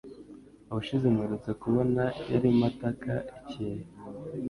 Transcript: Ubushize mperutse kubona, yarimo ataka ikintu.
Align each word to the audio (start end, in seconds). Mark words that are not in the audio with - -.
Ubushize 0.71 1.05
mperutse 1.15 1.49
kubona, 1.61 2.03
yarimo 2.31 2.63
ataka 2.71 3.13
ikintu. 3.39 3.87